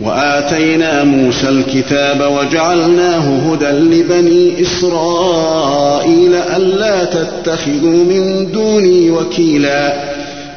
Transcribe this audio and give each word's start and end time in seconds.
وآتينا 0.00 1.04
موسى 1.04 1.48
الكتاب 1.48 2.32
وجعلناه 2.38 3.52
هدى 3.52 3.66
لبني 3.66 4.62
إسرائيل 4.62 6.34
ألا 6.34 7.04
تتخذوا 7.04 8.04
من 8.04 8.52
دوني 8.52 9.10
وكيلا. 9.10 9.94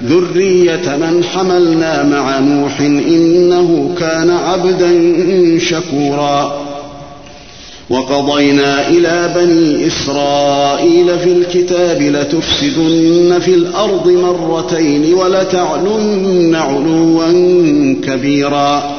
ذرية 0.03 0.97
من 1.01 1.23
حملنا 1.23 2.03
مع 2.03 2.39
نوح 2.39 2.79
إنه 2.81 3.95
كان 3.99 4.29
عبدا 4.29 4.93
شكورا. 5.59 6.59
وقضينا 7.89 8.87
إلى 8.87 9.33
بني 9.35 9.87
إسرائيل 9.87 11.19
في 11.19 11.31
الكتاب 11.31 12.01
لتفسدن 12.01 13.39
في 13.39 13.53
الأرض 13.53 14.07
مرتين 14.07 15.13
ولتعلن 15.13 16.55
علوا 16.55 17.25
كبيرا. 18.07 18.98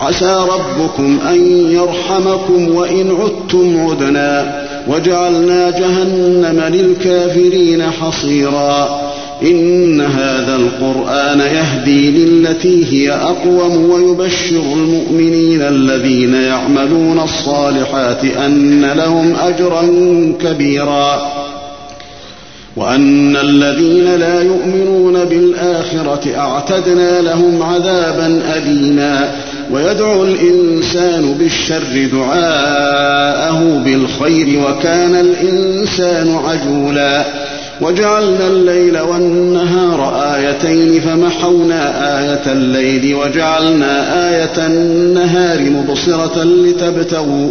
عسى 0.00 0.46
ربكم 0.48 1.18
أن 1.28 1.70
يرحمكم 1.70 2.74
وإن 2.74 3.16
عدتم 3.20 3.86
عدنا 3.88 4.62
وجعلنا 4.88 5.70
جهنم 5.70 6.60
للكافرين 6.74 7.82
حصيرا 7.82 9.00
إن 9.42 10.00
هذا 10.00 10.56
القرآن 10.56 11.40
يهدي 11.40 12.10
للتي 12.10 12.84
هي 12.92 13.12
أقوم 13.12 13.90
ويبشر 13.90 14.62
المؤمنين 14.72 15.62
الذين 15.62 16.34
يعملون 16.34 17.20
الصالحات 17.20 18.24
أن 18.24 18.84
لهم 18.84 19.34
أجرا 19.36 19.82
كبيرا 20.40 21.32
وأن 22.76 23.36
الذين 23.36 24.16
لا 24.16 24.42
يؤمنون 24.42 25.24
بالآخرة 25.24 26.36
أعتدنا 26.38 27.20
لهم 27.20 27.62
عذابا 27.62 28.42
أليما 28.56 29.34
ويدعو 29.72 30.24
الإنسان 30.24 31.34
بالشر 31.38 32.08
دعاءه 32.12 33.82
بالخير 33.84 34.60
وكان 34.60 35.14
الإنسان 35.14 36.34
عجولا. 36.34 37.24
وجعلنا 37.80 38.46
الليل 38.46 38.98
والنهار 38.98 40.14
آيتين 40.34 41.00
فمحونا 41.00 41.82
آية 42.20 42.52
الليل 42.52 43.14
وجعلنا 43.14 44.28
آية 44.30 44.66
النهار 44.66 45.60
مبصرة 45.60 46.44
لتبتغوا 46.44 47.50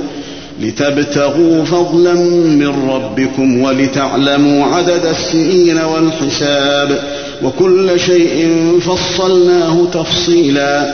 لتبتغوا 0.61 1.65
فضلا 1.65 2.13
من 2.13 2.89
ربكم 2.89 3.61
ولتعلموا 3.61 4.65
عدد 4.65 5.05
السنين 5.05 5.77
والحساب. 5.77 6.99
وكل 7.43 7.99
شيء 7.99 8.61
فصلناه 8.81 9.87
تفصيلا. 9.93 10.93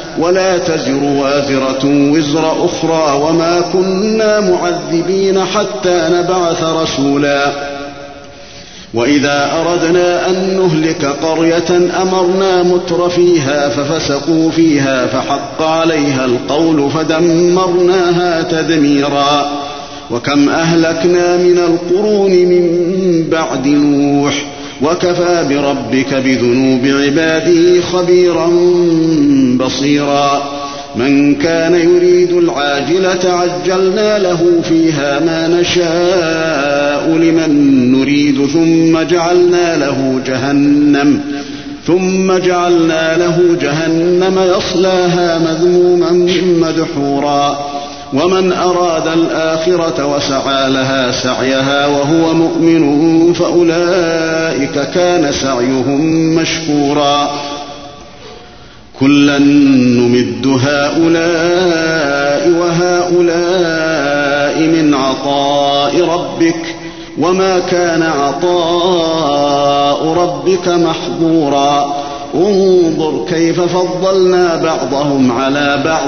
ولا 0.19 0.57
تزر 0.57 1.03
وازرة 1.03 2.11
وزر 2.11 2.65
أخرى 2.65 3.21
وما 3.21 3.61
كنا 3.73 4.39
معذبين 4.39 5.45
حتى 5.45 6.09
نبعث 6.11 6.63
رسولا. 6.63 7.51
وإذا 8.93 9.51
أردنا 9.61 10.29
أن 10.29 10.59
نهلك 10.59 11.05
قرية 11.05 12.01
أمرنا 12.01 12.63
متر 12.63 13.09
فيها 13.09 13.69
ففسقوا 13.69 14.51
فيها 14.51 15.07
فحق 15.07 15.61
عليها 15.61 16.25
القول 16.25 16.91
فدمرناها 16.91 18.41
تدميرا. 18.41 19.51
وكم 20.11 20.49
أهلكنا 20.49 21.37
من 21.37 21.57
القرون 21.57 22.31
من 22.31 23.25
بعد 23.29 23.67
نوح 23.67 24.50
وكفى 24.81 25.45
بربك 25.49 26.13
بذنوب 26.13 26.85
عباده 26.85 27.81
خبيرا 27.81 28.49
بصيرا. 29.57 30.61
من 30.95 31.35
كان 31.35 31.75
يريد 31.75 32.31
العاجلة 32.31 33.31
عجلنا 33.33 34.19
له 34.19 34.61
فيها 34.69 35.19
ما 35.19 35.47
نشاء 35.47 37.17
لمن 37.17 37.91
نريد 37.91 38.45
ثم 38.45 39.01
جعلنا 39.01 39.77
له 39.77 40.21
جهنم 40.25 41.21
ثم 41.87 42.37
جعلنا 42.37 43.17
له 43.17 43.57
جهنم 43.61 44.39
يصلاها 44.57 45.39
مذموما 45.39 46.11
مدحورا. 46.61 47.70
ومن 48.13 48.53
أراد 48.53 49.07
الآخرة 49.07 50.05
وسعى 50.05 50.69
لها 50.69 51.11
سعيها 51.11 51.87
وهو 51.87 52.33
مؤمن 52.33 53.33
فأولئك 53.33 54.89
كان 54.93 55.31
سعيهم 55.31 56.01
مشكورا. 56.35 57.31
كلا 58.99 59.39
نمد 59.39 60.47
هؤلاء 60.47 62.49
وهؤلاء 62.59 64.59
من 64.59 64.93
عطاء 64.93 66.05
ربك 66.05 66.75
وما 67.19 67.59
كان 67.59 68.03
عطاء 68.03 70.13
ربك 70.13 70.67
محظورا. 70.67 71.95
انظر 72.35 73.25
كيف 73.29 73.61
فضلنا 73.61 74.55
بعضهم 74.55 75.31
على 75.31 75.81
بعض. 75.85 76.07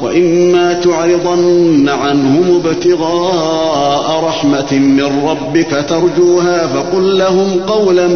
وإما 0.00 0.72
تعرضن 0.72 1.88
عنهم 1.88 2.62
ابتغاء 2.64 4.24
رحمة 4.24 4.72
من 4.72 5.28
ربك 5.28 5.84
ترجوها 5.88 6.66
فقل 6.66 7.18
لهم 7.18 7.60
قولا 7.66 8.08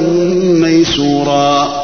ميسورا. 0.42 1.80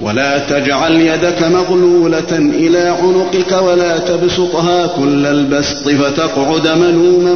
ولا 0.00 0.38
تجعل 0.38 1.00
يدك 1.00 1.42
مغلولة 1.42 2.32
إلى 2.32 2.78
عنقك 2.78 3.62
ولا 3.62 3.98
تبسطها 3.98 4.86
كل 4.86 5.26
البسط 5.26 5.88
فتقعد 5.88 6.68
ملوما 6.68 7.34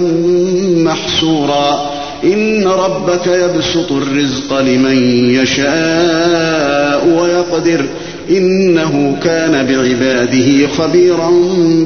محسورا 0.91 1.91
إن 2.25 2.69
ربك 2.69 3.27
يبسط 3.27 3.93
الرزق 3.93 4.61
لمن 4.61 4.97
يشاء 5.35 7.07
ويقدر. 7.07 7.87
إنه 8.31 9.17
كان 9.23 9.67
بعباده 9.67 10.67
خبيرا 10.67 11.31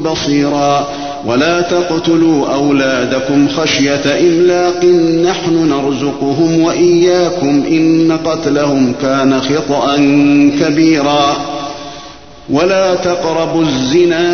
بصيرا. 0.04 0.88
ولا 1.26 1.60
تقتلوا 1.60 2.54
أولادكم 2.54 3.48
خشية 3.48 4.20
إملاق 4.20 4.84
نحن 5.30 5.68
نرزقهم 5.68 6.60
وإياكم 6.60 7.64
إن 7.70 8.18
قتلهم 8.24 8.92
كان 9.02 9.40
خطأ 9.40 9.96
كبيرا. 10.60 11.36
ولا 12.50 12.94
تقربوا 12.94 13.62
الزنا 13.62 14.30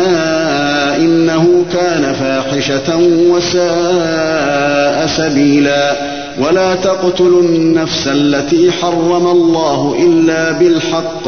إنه 0.97 1.65
كان 1.73 2.13
فاحشة 2.13 2.97
وساء 3.29 5.07
سبيلا. 5.07 5.95
ولا 6.41 6.75
تقتلوا 6.75 7.41
النفس 7.41 8.07
التي 8.07 8.71
حرم 8.71 9.27
الله 9.27 9.95
إلا 10.03 10.51
بالحق. 10.51 11.27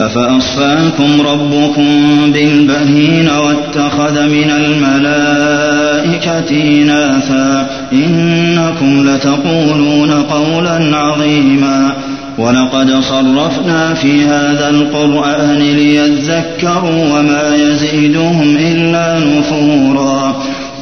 أفأصفاكم 0.00 1.20
ربكم 1.20 1.86
بالبنين 2.32 3.28
واتخذ 3.28 4.26
من 4.26 4.50
الملائكة 4.50 6.50
إناثا؟ 6.50 7.66
إنكم 7.92 9.08
لتقولون 9.08 10.12
قولا 10.12 10.96
عظيما. 10.96 11.92
ولقد 12.38 13.00
صرفنا 13.00 13.94
في 13.94 14.24
هذا 14.24 14.70
القرآن 14.70 15.58
ليذكروا 15.58 17.18
وما 17.18 17.54
يزيدهم 17.54 18.56
إلا 18.56 19.18
نفورا. 19.18 20.36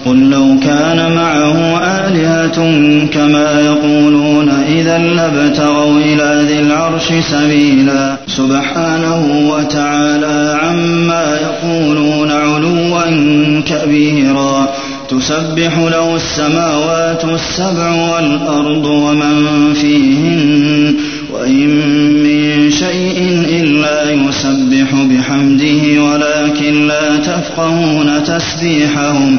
قل 0.05 0.31
لو 0.31 0.57
كان 0.63 1.13
معه 1.17 1.79
آلهة 1.79 2.57
كما 3.07 3.61
يقولون 3.61 4.49
إذا 4.49 4.99
لابتغوا 4.99 5.99
إلى 5.99 6.45
ذي 6.49 6.61
العرش 6.61 7.13
سبيلا. 7.31 8.17
سبحانه 8.27 9.51
وتعالى 9.51 10.59
عما 10.63 11.39
يقولون 11.43 12.31
علوا 12.31 13.61
كبيرا. 13.67 14.69
تسبح 15.09 15.79
له 15.79 16.17
السماوات 16.17 17.25
السبع 17.25 17.91
والأرض 17.91 18.87
ومن 18.87 19.75
فيهن 19.75 20.95
وإن 21.33 21.69
من 22.25 22.71
شيء 22.71 23.19
إلا 23.49 24.11
يسبح 24.11 24.89
بحمده 24.95 26.03
ولكن 26.03 26.87
لا 26.87 27.17
تفقهون 27.17 28.25
تسبيحهم. 28.25 29.39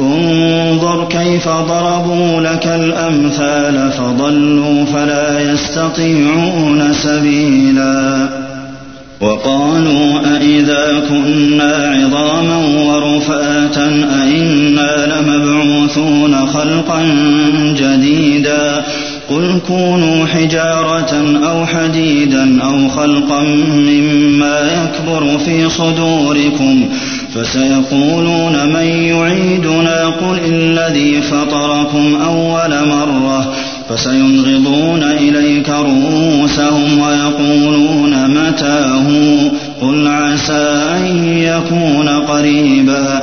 انظر 0.00 1.08
كيف 1.10 1.48
ضربوا 1.48 2.40
لك 2.40 2.66
الأمثال 2.66 3.92
فضلوا 3.92 4.84
فلا 4.84 5.52
يستطيعون 5.52 6.92
سبيلا. 6.92 8.28
وقالوا 9.20 10.20
أإذا 10.36 11.02
كنا 11.08 11.94
عظاما 11.94 12.56
ورفاتا 12.56 13.86
أإنا 14.22 15.06
لمبعوثون 15.06 16.46
خلقا 16.46 17.02
جديدا. 17.76 18.84
قل 19.30 19.58
كونوا 19.66 20.26
حجارة 20.26 21.38
أو 21.44 21.66
حديدا 21.66 22.62
أو 22.62 22.88
خلقا 22.88 23.42
مما 23.68 24.60
يكبر 24.60 25.38
في 25.38 25.68
صدوركم 25.68 26.88
فسيقولون 27.38 28.72
من 28.72 28.86
يعيدنا 28.86 30.06
قل 30.06 30.38
الذي 30.44 31.22
فطركم 31.22 32.14
أول 32.24 32.88
مرة 32.88 33.52
فسينغضون 33.88 35.02
إليك 35.02 35.68
رؤوسهم 35.68 36.98
ويقولون 36.98 38.30
متاه 38.30 39.06
قل 39.80 40.08
عسى 40.08 40.84
أن 40.96 41.24
يكون 41.38 42.08
قريبا 42.08 43.22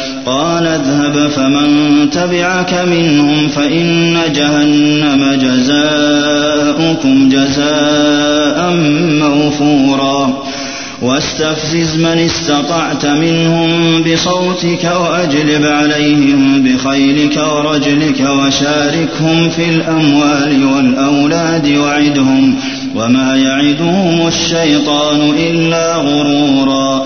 قال 0.25 0.67
اذهب 0.67 1.29
فمن 1.29 2.09
تبعك 2.09 2.73
منهم 2.73 3.47
فإن 3.47 4.19
جهنم 4.35 5.39
جزاؤكم 5.41 7.29
جزاء 7.29 8.73
موفورا. 9.19 10.43
واستفزز 11.01 11.97
من 11.97 12.19
استطعت 12.19 13.05
منهم 13.05 14.01
بصوتك 14.03 14.91
وأجلب 15.01 15.65
عليهم 15.65 16.63
بخيلك 16.63 17.37
ورجلك 17.37 18.19
وشاركهم 18.19 19.49
في 19.49 19.69
الأموال 19.69 20.65
والأولاد 20.65 21.77
وعدهم 21.77 22.55
وما 22.95 23.35
يعدهم 23.35 24.27
الشيطان 24.27 25.33
إلا 25.39 25.95
غرورا. 25.95 27.05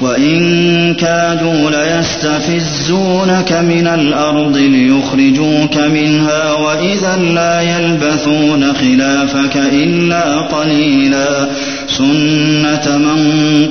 وإن 0.00 0.94
كادوا 0.94 1.70
ليستفزونك 1.70 3.52
من 3.52 3.86
الأرض 3.86 4.56
ليخرجوك 4.56 5.76
منها 5.76 6.52
وإذا 6.52 7.16
لا 7.16 7.60
يلبثون 7.60 8.72
خلافك 8.74 9.56
إلا 9.56 10.36
قليلا 10.40 11.48
سنة 11.88 12.98
من 12.98 13.18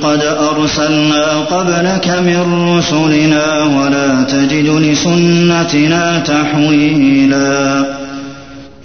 قد 0.03 0.21
أرسلنا 0.23 1.25
قبلك 1.39 2.07
من 2.07 2.69
رسلنا 2.77 3.63
ولا 3.63 4.23
تجد 4.23 4.69
لسنتنا 4.69 6.19
تحويلا 6.19 7.85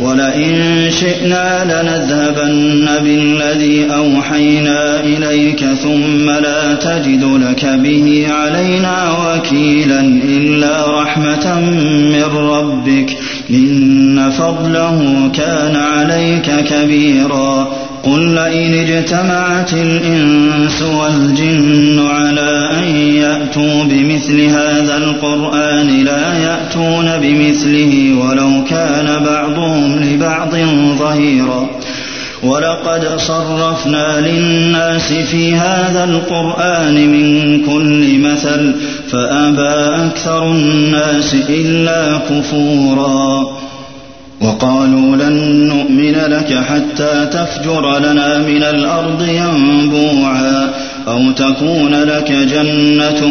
ولئن 0.00 0.90
شئنا 0.90 1.64
لنذهبن 1.64 2.88
بالذي 3.02 3.86
أوحينا 3.94 5.00
إليك 5.00 5.64
ثم 5.64 6.30
لا 6.30 6.74
تجد 6.74 7.24
لك 7.24 7.64
به 7.64 8.26
علينا 8.30 9.12
وكيلا 9.12 10.00
إلا 10.24 11.00
رحمة 11.02 11.60
من 12.12 12.24
ربك 12.36 13.16
إن 13.50 14.30
فضله 14.30 15.30
كان 15.34 15.76
عليك 15.76 16.50
كبيرا 16.64 17.68
قل 18.02 18.34
لئن 18.34 18.74
اجتمعت 18.74 19.72
الإنس 19.72 20.82
والجن 20.82 22.06
على 22.06 22.70
أن 22.72 22.96
يأتوا 22.96 23.84
بمثل 23.84 24.40
هذا 24.40 24.96
القرآن 24.96 26.04
لا 26.04 26.38
يأتون 26.38 27.18
بمثله 27.22 28.14
ولو 28.20 28.64
كان 28.70 29.24
بعضهم 29.24 30.00
لبعض 30.02 30.54
ظهيرا 30.98 31.70
ولقد 32.42 33.16
صرفنا 33.16 34.20
للناس 34.20 35.12
في 35.12 35.54
هذا 35.54 36.04
القرآن 36.04 36.94
من 36.94 37.60
كل 37.66 38.18
مثل 38.18 38.74
فأبى 39.10 40.06
أكثر 40.06 40.50
الناس 40.50 41.34
إلا 41.48 42.18
كفورا 42.30 43.46
وقالوا 44.40 45.16
لن 45.16 45.68
نؤمن 45.68 46.16
لك 46.28 46.58
حتى 46.68 47.26
تفجر 47.32 47.98
لنا 47.98 48.38
من 48.38 48.62
الأرض 48.62 49.28
ينبوعا 49.28 50.70
أو 51.08 51.30
تكون 51.30 51.94
لك 51.94 52.32
جنة 52.32 53.26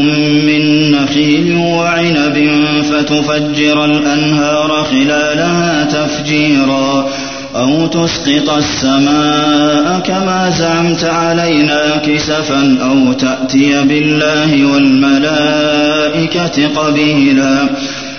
من 0.48 0.92
نخيل 0.92 1.56
وعنب 1.56 2.50
فتفجر 2.92 3.86
الأنهار 3.86 4.86
خلالها 4.92 5.84
تفجيرا 5.84 7.08
أو 7.56 7.88
تسقط 7.88 8.50
السماء 8.50 10.00
كما 10.00 10.50
زعمت 10.60 11.04
علينا 11.04 11.98
كسفا 12.06 12.78
أو 12.82 13.14
تأتي 13.14 13.84
بالله 13.84 14.66
والملائكة 14.74 16.68
قبيلا 16.76 17.70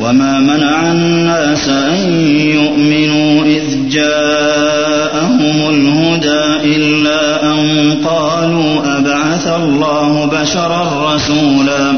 وما 0.00 0.40
منع 0.40 0.92
الناس 0.92 1.68
أن 1.68 1.98
يؤمنوا 2.34 3.44
إذ 3.44 3.88
جاءهم 3.88 5.70
الهدى 5.70 6.76
إلا 6.76 7.52
أن 7.52 7.92
قالوا 8.04 8.98
أبعث 8.98 9.46
الله 9.46 10.24
بشرا 10.24 11.14
رسولا 11.14 11.92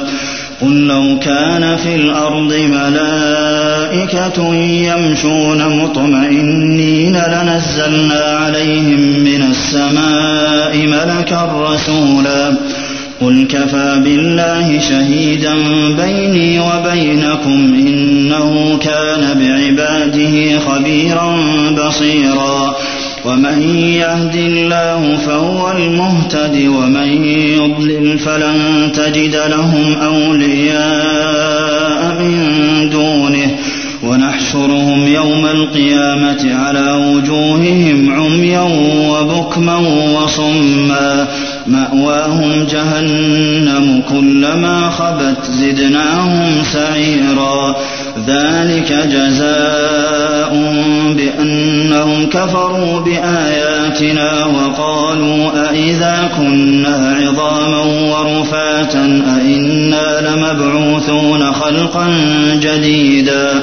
قل 0.62 0.86
لو 0.86 1.18
كان 1.18 1.76
في 1.76 1.94
الأرض 1.94 2.54
ملائكة 2.54 4.54
يمشون 4.64 5.82
مطمئنين 5.82 7.16
لنزلنا 7.16 8.38
عليهم 8.44 9.00
من 9.00 9.42
السماء 9.50 10.76
ملكا 10.86 11.68
رسولا 11.70 12.56
قل 13.24 13.46
كفى 13.50 14.00
بالله 14.04 14.78
شهيدا 14.78 15.54
بيني 15.96 16.60
وبينكم 16.60 17.74
إنه 17.74 18.78
كان 18.78 19.38
بعباده 19.38 20.58
خبيرا 20.58 21.36
بصيرا. 21.70 22.76
ومن 23.24 23.62
يهد 23.78 24.34
الله 24.34 25.16
فهو 25.26 25.70
المهتد 25.70 26.66
ومن 26.66 27.24
يضلل 27.34 28.18
فلن 28.18 28.90
تجد 28.94 29.36
لهم 29.36 29.94
أولياء 30.02 31.42
من 32.20 32.90
دونه. 32.90 33.50
ونحشرهم 34.02 35.08
يوم 35.08 35.46
القيامة 35.46 36.54
على 36.54 36.92
وجوههم 36.92 38.12
عميا 38.12 38.60
وبكما 39.10 39.76
وصما. 40.18 41.28
مأواهم 41.66 42.66
جهنم 42.70 44.02
كلما 44.10 44.90
خبت 44.90 45.44
زدناهم 45.50 46.64
سعيرا. 46.72 47.76
ذلك 48.26 48.92
جزاء 48.92 50.52
بأنهم 51.16 52.28
كفروا 52.28 53.00
بآياتنا 53.00 54.44
وقالوا 54.44 55.50
أإذا 55.70 56.30
كنا 56.36 57.16
عظاما 57.20 57.80
ورفاتا 57.80 59.22
أإنا 59.26 60.28
لمبعوثون 60.28 61.52
خلقا 61.52 62.08
جديدا. 62.62 63.62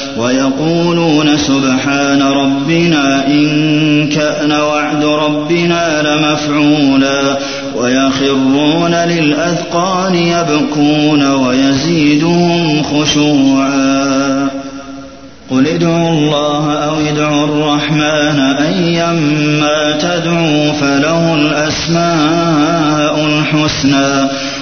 ويقولون 0.17 1.37
سبحان 1.37 2.21
ربنا 2.21 3.27
إن 3.27 4.09
كان 4.09 4.51
وعد 4.51 5.03
ربنا 5.05 6.01
لمفعولا 6.01 7.37
ويخرون 7.75 8.95
للأذقان 8.95 10.15
يبكون 10.15 11.31
ويزيدهم 11.31 12.83
خشوعا 12.83 14.47
قل 15.51 15.67
ادعوا 15.67 16.09
الله 16.09 16.73
أو 16.73 16.95
ادعوا 16.99 17.45
الرحمن 17.45 18.39
أيما 18.39 19.91
تدعوا 20.01 20.71
فله 20.71 21.35
الأسماء 21.35 23.25
الحسنى 23.25 24.29